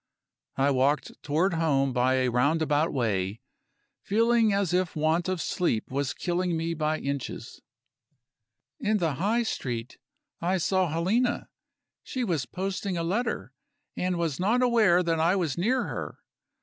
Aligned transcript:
I 0.55 0.71
walked 0.71 1.11
toward 1.21 1.53
home 1.53 1.93
by 1.93 2.15
a 2.15 2.29
roundabout 2.31 2.91
way; 2.91 3.39
feeling 4.01 4.51
as 4.51 4.73
if 4.73 4.95
want 4.95 5.29
of 5.29 5.39
sleep 5.39 5.91
was 5.91 6.15
killing 6.15 6.57
me 6.57 6.73
by 6.73 6.97
inches. 6.97 7.61
In 8.79 8.97
the 8.97 9.13
High 9.21 9.43
Street, 9.43 9.99
I 10.41 10.57
saw 10.57 10.87
Helena; 10.89 11.49
she 12.01 12.23
was 12.23 12.47
posting 12.47 12.97
a 12.97 13.03
letter, 13.03 13.53
and 13.95 14.15
was 14.17 14.39
not 14.39 14.63
aware 14.63 15.03
that 15.03 15.19
I 15.19 15.35
was 15.35 15.55
near 15.55 15.83
her. 15.83 16.17